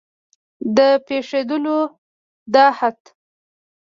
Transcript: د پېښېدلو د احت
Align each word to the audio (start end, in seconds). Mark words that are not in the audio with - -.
د 0.75 0.77
پېښېدلو 1.07 1.79
د 2.53 2.55
احت 2.69 3.01